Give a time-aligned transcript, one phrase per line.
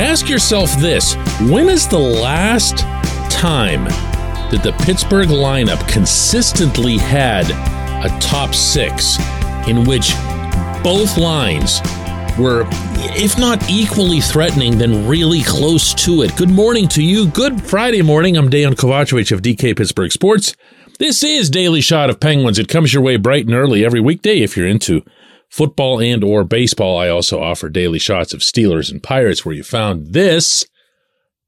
[0.00, 1.14] Ask yourself this
[1.50, 2.78] when is the last
[3.30, 3.84] time
[4.50, 7.44] that the Pittsburgh lineup consistently had
[8.02, 9.18] a top six
[9.68, 10.14] in which
[10.82, 11.82] both lines
[12.38, 12.64] were,
[13.14, 16.34] if not equally threatening, then really close to it.
[16.34, 17.26] Good morning to you.
[17.28, 18.38] Good Friday morning.
[18.38, 20.56] I'm Dejan Kovacevic of DK Pittsburgh Sports.
[20.98, 22.58] This is Daily Shot of Penguins.
[22.58, 25.04] It comes your way bright and early every weekday if you're into
[25.50, 26.96] football and or baseball.
[26.96, 30.64] I also offer daily shots of Steelers and Pirates where you found this.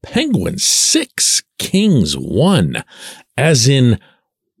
[0.03, 2.83] Penguins 6, Kings 1.
[3.37, 3.99] As in,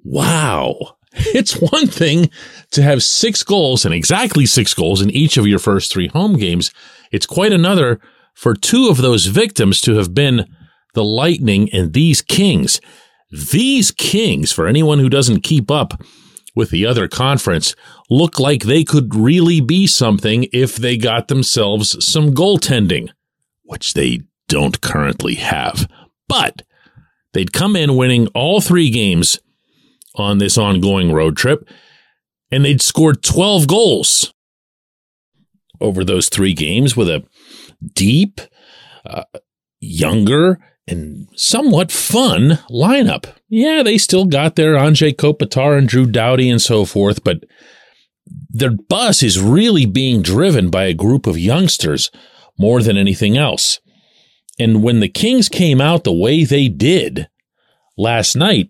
[0.03, 0.75] wow.
[1.15, 2.31] It's one thing
[2.71, 6.37] to have six goals and exactly six goals in each of your first three home
[6.37, 6.71] games.
[7.11, 8.01] It's quite another
[8.33, 10.47] for two of those victims to have been
[10.95, 12.81] the Lightning and these Kings.
[13.29, 16.01] These Kings, for anyone who doesn't keep up
[16.55, 17.75] with the other conference,
[18.09, 23.09] look like they could really be something if they got themselves some goaltending,
[23.63, 25.87] which they don't currently have.
[26.27, 26.63] But
[27.33, 29.39] they'd come in winning all three games
[30.15, 31.67] on this ongoing road trip,
[32.51, 34.33] and they'd scored 12 goals
[35.81, 37.25] over those three games with a
[37.93, 38.39] deep,
[39.05, 39.23] uh,
[39.79, 43.33] younger, and somewhat fun lineup.
[43.49, 47.43] Yeah, they still got their Anze Kopitar and Drew Doughty and so forth, but
[48.49, 52.11] their bus is really being driven by a group of youngsters
[52.57, 53.79] more than anything else.
[54.59, 57.27] And when the Kings came out the way they did
[57.97, 58.69] last night,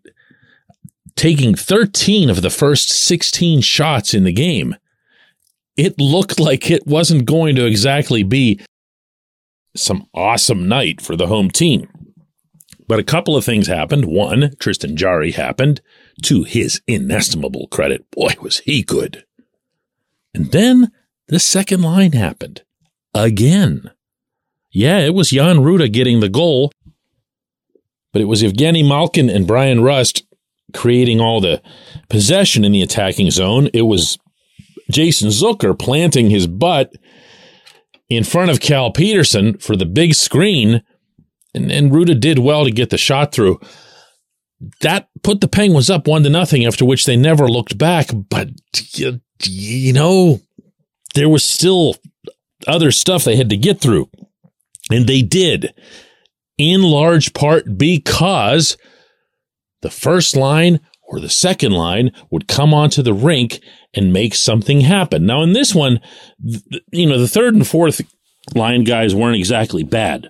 [1.15, 4.75] taking 13 of the first 16 shots in the game,
[5.75, 8.59] it looked like it wasn't going to exactly be
[9.75, 11.89] some awesome night for the home team.
[12.87, 14.05] But a couple of things happened.
[14.05, 15.81] One, Tristan Jarry happened.
[16.23, 19.25] To his inestimable credit, boy, was he good.
[20.33, 20.91] And then
[21.27, 22.63] the second line happened.
[23.13, 23.91] Again.
[24.71, 26.71] Yeah, it was Jan Rutta getting the goal,
[28.11, 30.23] but it was Evgeny Malkin and Bryan Rust
[30.73, 31.61] creating all the
[32.09, 33.69] possession in the attacking zone.
[33.73, 34.17] It was
[34.91, 36.93] Jason Zucker planting his butt
[38.09, 40.81] in front of Cal Petersen for the big screen,
[41.53, 43.59] and, and Rutta did well to get the shot through.
[44.81, 48.07] That put the Penguins up one to nothing, after which they never looked back.
[48.13, 48.49] But
[48.93, 50.39] you, you know,
[51.15, 51.95] there was still
[52.67, 54.09] other stuff they had to get through,
[54.89, 55.73] and they did,
[56.57, 58.77] in large part because
[59.81, 63.59] the first line or the second line would come onto the rink
[63.93, 65.25] and make something happen.
[65.25, 65.99] Now, in this one,
[66.91, 68.01] you know, the third and fourth
[68.55, 70.29] line guys weren't exactly bad.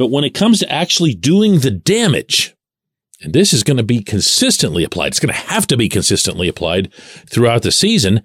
[0.00, 2.56] But when it comes to actually doing the damage,
[3.20, 6.48] and this is going to be consistently applied, it's going to have to be consistently
[6.48, 6.90] applied
[7.28, 8.22] throughout the season.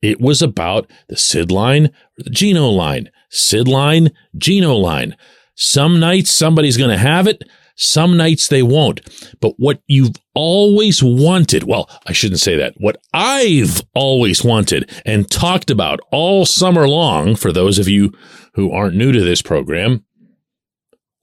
[0.00, 5.14] It was about the Sid line or the Gino line, Sid line, Gino line.
[5.56, 7.42] Some nights somebody's going to have it.
[7.76, 9.02] Some nights they won't.
[9.42, 12.76] But what you've always wanted, well, I shouldn't say that.
[12.78, 18.10] What I've always wanted and talked about all summer long, for those of you
[18.54, 20.06] who aren't new to this program,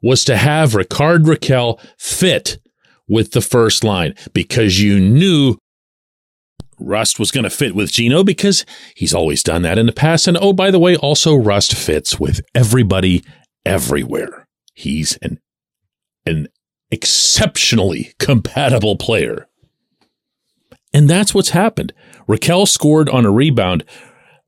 [0.02, 2.60] was to have Rickard Rakell fit
[3.08, 5.58] with the first line because you knew
[6.80, 8.66] Rust was going to fit with Gino because
[8.96, 10.28] he's always done that in the past.
[10.28, 13.24] And oh, by the way, also Rust fits with everybody
[13.66, 14.48] everywhere.
[14.74, 15.40] He's an
[16.26, 16.48] an
[16.92, 19.48] exceptionally compatible player.
[20.94, 21.94] And that's what's happened.
[22.28, 23.84] Rakell scored on a rebound.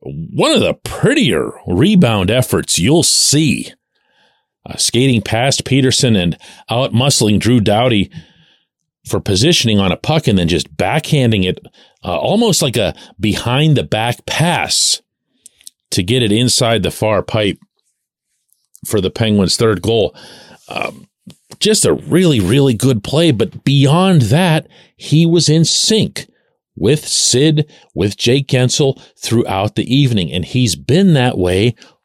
[0.00, 3.72] One of the prettier rebound efforts you'll see.
[4.66, 6.36] Uh, skating past Petersen and
[6.68, 8.10] out muscling Drew Doughty
[9.06, 11.58] for positioning on a puck and then just backhanding it
[12.04, 15.00] uh, almost like a behind the back pass
[15.90, 17.58] to get it inside the far pipe
[18.86, 20.14] for the Penguins' third goal.
[20.68, 21.08] Um,
[21.58, 23.32] just a really, really good play.
[23.32, 24.66] But beyond that,
[24.96, 26.26] he was in sync
[26.76, 30.32] with Sid, with Jake Guentzel throughout the evening.
[30.32, 31.74] And he's been that way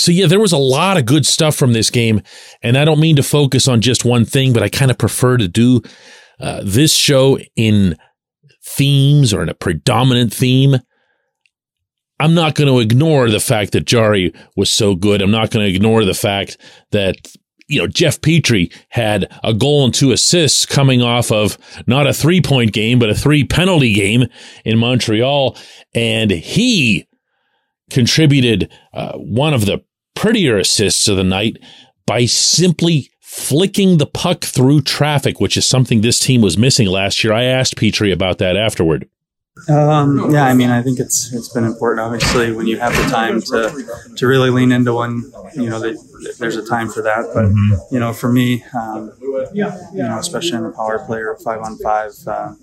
[0.00, 2.22] So, yeah, there was a lot of good stuff from this game.
[2.62, 5.36] And I don't mean to focus on just one thing, but I kind of prefer
[5.36, 5.82] to do
[6.40, 7.96] uh, this show in
[8.64, 10.76] themes or in a predominant theme.
[12.18, 15.22] I'm not going to ignore the fact that Jarry was so good.
[15.22, 16.58] I'm not going to ignore the fact
[16.90, 17.16] that
[17.70, 21.56] you know, Jeff Petry had a goal and two assists coming off of
[21.86, 24.24] not a three point game, but a three penalty game
[24.64, 25.56] in Montreal.
[25.94, 27.06] And he
[27.88, 29.84] contributed uh, one of the
[30.14, 31.58] prettier assists of the night
[32.06, 37.22] by simply flicking the puck through traffic, which is something this team was missing last
[37.22, 37.32] year.
[37.32, 39.08] I asked Petry about that afterward.
[39.68, 42.00] Um, yeah, I mean, I think it's it's been important.
[42.00, 46.36] Obviously, when you have the time to to really lean into one, you know, that
[46.38, 47.26] there's a time for that.
[47.34, 47.94] But mm-hmm.
[47.94, 49.12] you know, for me, um,
[49.52, 49.64] you
[49.94, 52.54] know, especially in the power play or five on five, uh,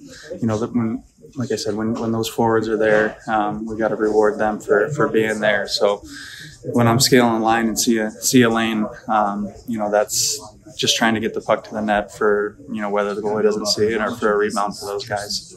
[0.42, 1.04] you know, when
[1.36, 4.60] like I said, when when those forwards are there, um, we got to reward them
[4.60, 5.68] for for being there.
[5.68, 6.04] So
[6.74, 10.40] when I'm scaling line and see a see a lane, um, you know, that's
[10.78, 13.44] just trying to get the puck to the net for you know whether the goalie
[13.44, 15.56] doesn't see it or for a rebound for those guys.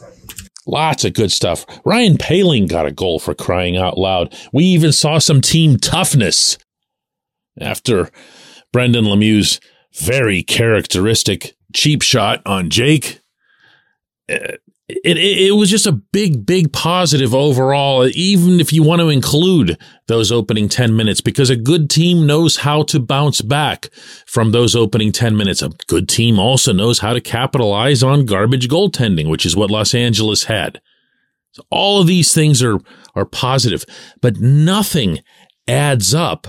[0.67, 1.65] Lots of good stuff.
[1.85, 4.35] Ryan Poehling got a goal for crying out loud.
[4.53, 6.57] We even saw some team toughness
[7.59, 8.09] after
[8.71, 9.59] Brendan Lemieux's
[9.93, 13.19] very characteristic cheap shot on Jake.
[15.03, 19.09] It, it, it, was just a big, big positive overall, even if you want to
[19.09, 19.77] include
[20.07, 23.89] those opening 10 minutes, because a good team knows how to bounce back
[24.25, 25.61] from those opening 10 minutes.
[25.61, 29.93] A good team also knows how to capitalize on garbage goaltending, which is what Los
[29.93, 30.81] Angeles had.
[31.51, 32.79] So all of these things are,
[33.15, 33.85] are positive,
[34.21, 35.19] but nothing
[35.67, 36.47] adds up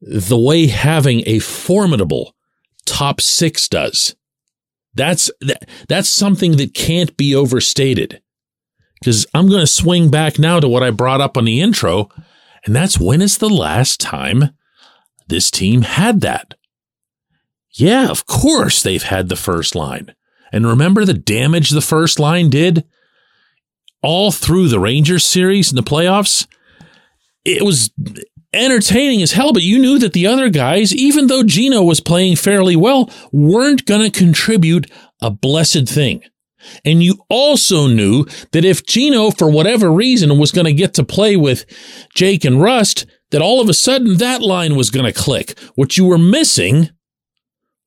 [0.00, 2.34] the way having a formidable
[2.86, 4.14] top six does.
[4.94, 8.22] That's that, that's something that can't be overstated.
[9.00, 12.10] Because I'm going to swing back now to what I brought up on the intro,
[12.66, 14.50] and that's when is the last time
[15.28, 16.54] this team had that?
[17.72, 20.14] Yeah, of course they've had the first line.
[20.52, 22.84] And remember the damage the first line did
[24.02, 26.46] all through the Rangers series and the playoffs?
[27.44, 27.90] It was
[28.52, 32.36] entertaining as hell, but you knew that the other guys, even though Gino was playing
[32.36, 36.22] fairly well, weren't going to contribute a blessed thing.
[36.84, 41.04] And you also knew that if Gino, for whatever reason, was going to get to
[41.04, 41.64] play with
[42.14, 45.58] Jake and Rust, that all of a sudden that line was going to click.
[45.74, 46.90] What you were missing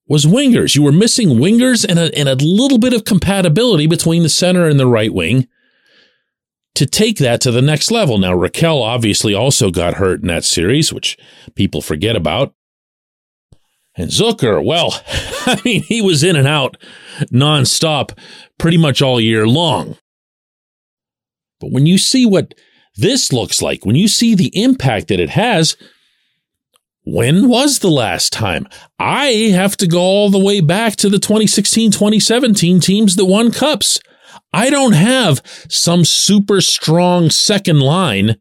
[0.08, 0.76] was wingers.
[0.76, 4.68] You were missing wingers and a, and a little bit of compatibility between the center
[4.68, 5.48] and the right wing
[6.76, 8.18] to take that to the next level.
[8.18, 11.18] Now, Rakell obviously also got hurt in that series, which
[11.56, 12.54] people forget about.
[13.96, 15.02] And Zucker, well,
[15.46, 16.78] I mean, he was in and out
[17.32, 18.18] nonstop
[18.58, 19.98] pretty much all year long.
[21.60, 22.54] But when you see what
[22.96, 25.78] this looks like, when you see the impact that it has,
[27.06, 28.68] when was the last time?
[28.98, 33.52] I have to go all the way back to the 2016 2017 teams that won
[33.52, 34.00] cups.
[34.52, 38.38] I don't have some super strong second line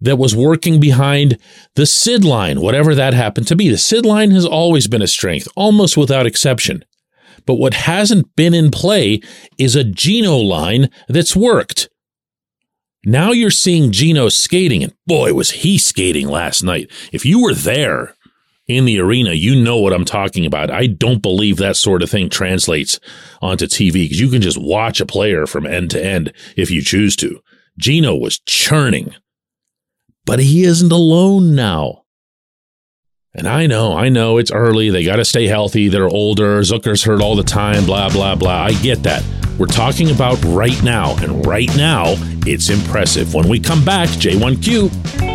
[0.00, 1.38] that was working behind
[1.76, 3.68] the Sid line, whatever that happened to be.
[3.68, 6.84] The Sid line has always been a strength, almost without exception.
[7.46, 9.20] But what hasn't been in play
[9.58, 11.88] is a Gino line that's worked.
[13.06, 16.90] Now you're seeing Gino skating, and boy, was he skating last night.
[17.12, 18.14] If you were there,
[18.66, 20.70] in the arena, you know what I'm talking about.
[20.70, 22.98] I don't believe that sort of thing translates
[23.42, 26.82] onto TV because you can just watch a player from end to end if you
[26.82, 27.40] choose to.
[27.78, 29.14] Gino was churning,
[30.24, 32.02] but he isn't alone now.
[33.36, 34.90] And I know, I know it's early.
[34.90, 35.88] They got to stay healthy.
[35.88, 36.60] They're older.
[36.60, 38.62] Zucker's hurt all the time, blah, blah, blah.
[38.62, 39.24] I get that.
[39.58, 41.16] We're talking about right now.
[41.16, 42.14] And right now,
[42.46, 43.34] it's impressive.
[43.34, 45.33] When we come back, J1Q.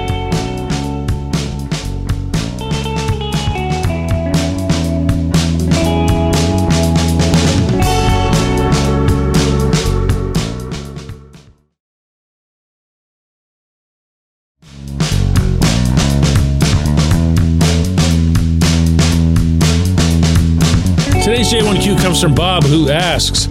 [21.29, 23.45] J1Q comes from Bob, who asks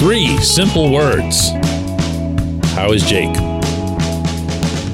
[0.00, 1.50] three simple words
[2.74, 3.34] How is Jake?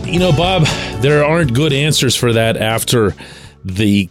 [0.06, 0.66] You know, Bob,
[1.00, 3.14] there aren't good answers for that after
[3.64, 4.10] the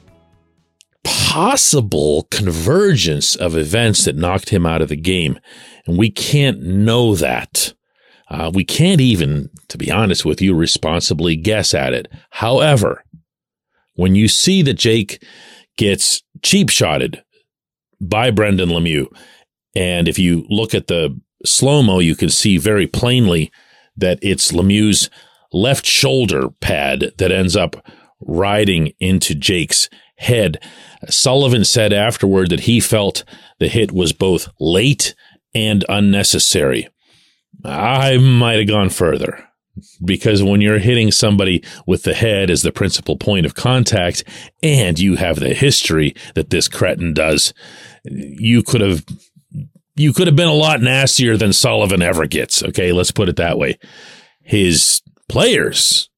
[1.04, 5.40] possible convergence of events that knocked him out of the game.
[5.86, 7.76] And we can't know that.
[8.28, 12.08] Uh, we can't even, to be honest with you, responsibly guess at it.
[12.32, 13.04] However,
[13.94, 15.24] when you see that Jake
[15.78, 17.22] gets cheap shotted
[18.10, 19.08] by Brendan Lemieux.
[19.76, 23.52] And if you look at the slow mo, you can see very plainly
[23.98, 25.10] that it's Lemieux's
[25.52, 27.86] left shoulder pad that ends up
[28.22, 30.62] riding into Jake's head.
[31.10, 33.24] Sullivan said afterward that he felt
[33.60, 35.14] the hit was both late
[35.54, 36.88] and unnecessary.
[37.64, 39.48] I might have gone further.
[40.04, 44.24] Because when you're hitting somebody with the head as the principal point of contact
[44.64, 47.54] and you have the history that this cretin does,
[48.04, 49.06] you could have
[49.96, 52.62] you could have been a lot nastier than Sullivan ever gets.
[52.62, 53.80] Okay, let's put it that way.
[54.42, 56.10] His players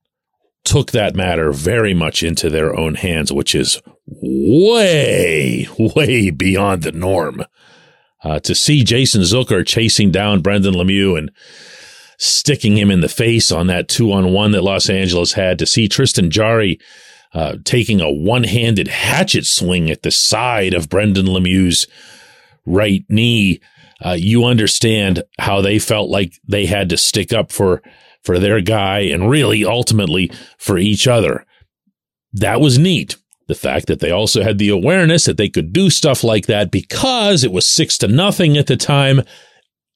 [0.63, 6.91] took that matter very much into their own hands, which is way, way beyond the
[6.91, 7.43] norm.
[8.23, 11.31] Uh, to see Jason Zucker chasing down Brendan Lemieux and
[12.17, 15.65] sticking him in the face on that two on one that Los Angeles had, to
[15.65, 16.79] see Tristan Jarry
[17.33, 21.88] uh, taking a one handed hatchet swing at the side of Brendan Lemieux's
[22.65, 23.59] right knee,
[24.03, 27.81] uh, you understand how they felt like they had to stick up for
[28.24, 31.45] for their guy and really ultimately for each other.
[32.33, 33.15] That was neat.
[33.47, 36.69] The fact that they also had the awareness that they could do stuff like that
[36.69, 39.21] because it was six to nothing at the time,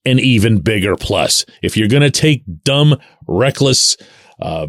[0.05, 1.45] an even bigger plus.
[1.61, 3.97] If you're going to take dumb, reckless,
[4.41, 4.67] uh,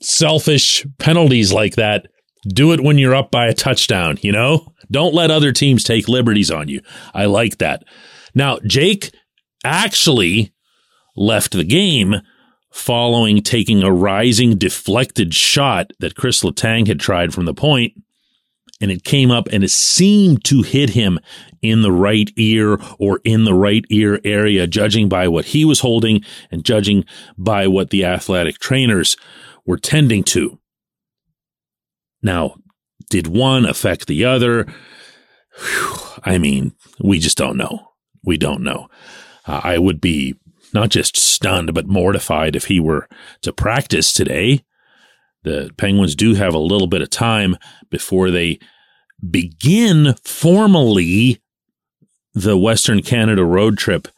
[0.00, 2.06] selfish penalties like that,
[2.48, 4.72] do it when you're up by a touchdown, you know?
[4.90, 6.80] Don't let other teams take liberties on you.
[7.14, 7.84] I like that.
[8.34, 9.12] Now, Jake
[9.64, 10.52] actually
[11.16, 12.16] left the game
[12.72, 17.92] following taking a rising deflected shot that Chris Letang had tried from the point,
[18.80, 21.18] and it came up and it seemed to hit him
[21.62, 25.80] in the right ear or in the right ear area, judging by what he was
[25.80, 27.04] holding and judging
[27.36, 29.16] by what the athletic trainers
[29.66, 30.58] were tending to.
[32.22, 32.56] Now,
[33.10, 34.66] did one affect the other?
[35.58, 37.88] Whew, I mean, we just don't know.
[38.24, 38.88] We don't know.
[39.46, 40.36] Uh, I would be
[40.72, 43.08] not just stunned, but mortified if he were
[43.42, 44.64] to practice today.
[45.42, 47.56] The Penguins do have a little bit of time
[47.90, 48.58] before they
[49.28, 51.40] begin formally
[52.34, 54.08] the Western Canada road trip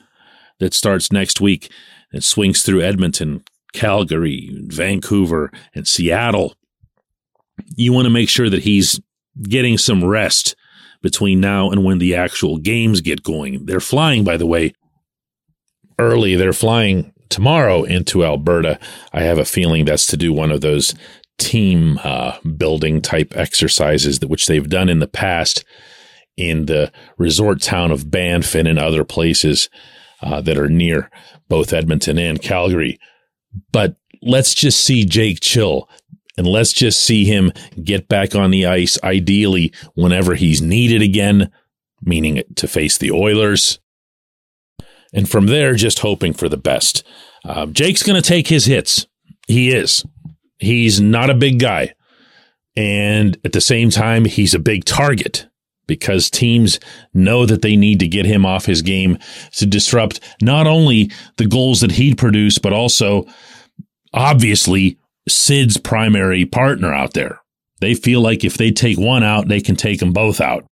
[0.58, 1.70] that starts next week.
[2.12, 6.54] It swings through Edmonton, Calgary, Vancouver, and Seattle.
[7.76, 9.00] You want to make sure that he's
[9.42, 10.54] getting some rest
[11.00, 13.66] between now and when the actual games get going.
[13.66, 14.74] They're flying, by the way,
[15.98, 16.36] early.
[16.36, 18.78] They're flying tomorrow into Alberta.
[19.12, 20.94] I have a feeling that's to do one of those
[21.38, 25.64] team uh, building type exercises that which they've done in the past
[26.36, 29.68] in the resort town of Banff and in other places
[30.20, 31.10] uh, that are near
[31.48, 32.98] both Edmonton and Calgary.
[33.72, 35.88] But let's just see Jake chill
[36.36, 41.50] and let's just see him get back on the ice, ideally whenever he's needed again,
[42.02, 43.78] meaning to face the Oilers.
[45.12, 47.04] And from there, just hoping for the best.
[47.44, 49.06] Uh, Jake's going to take his hits.
[49.46, 50.04] He is.
[50.58, 51.94] He's not a big guy.
[52.76, 55.46] And at the same time, he's a big target
[55.86, 56.80] because teams
[57.12, 59.18] know that they need to get him off his game
[59.52, 63.26] to disrupt not only the goals that he'd produce, but also
[64.14, 67.40] obviously Sid's primary partner out there.
[67.80, 70.64] They feel like if they take one out, they can take them both out.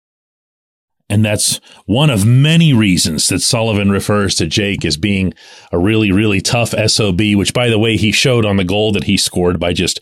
[1.10, 5.32] And that's one of many reasons that Sullivan refers to Jake as being
[5.72, 9.04] a really, really tough SOB, which, by the way, he showed on the goal that
[9.04, 10.00] he scored by just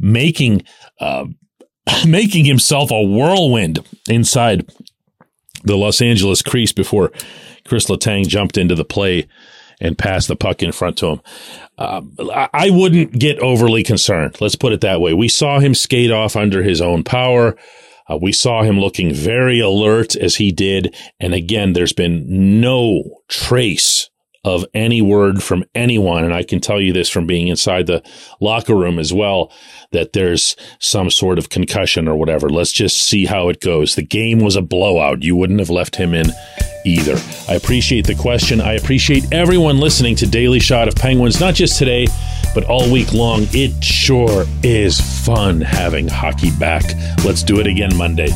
[0.00, 0.62] making,
[1.00, 1.26] uh,
[2.06, 4.68] making himself a whirlwind inside
[5.62, 7.12] the Los Angeles crease before
[7.64, 9.28] Chris Letang jumped into the play
[9.80, 11.20] and passed the puck in front to him.
[11.76, 12.02] Uh,
[12.52, 14.40] I wouldn't get overly concerned.
[14.40, 15.14] Let's put it that way.
[15.14, 17.56] We saw him skate off under his own power.
[18.10, 20.96] Uh, we saw him looking very alert as he did.
[21.20, 24.08] And again, there's been no trace
[24.44, 26.24] of any word from anyone.
[26.24, 28.02] And I can tell you this from being inside the
[28.40, 29.52] locker room as well,
[29.92, 32.48] that there's some sort of concussion or whatever.
[32.48, 33.94] Let's just see how it goes.
[33.94, 35.22] The game was a blowout.
[35.22, 36.26] You wouldn't have left him in
[36.84, 37.16] either.
[37.48, 38.60] I appreciate the question.
[38.60, 42.06] I appreciate everyone listening to Daily Shot of Penguins, not just today,
[42.54, 43.46] but all week long.
[43.52, 46.84] It sure is fun having hockey back.
[47.24, 48.28] Let's do it again Monday.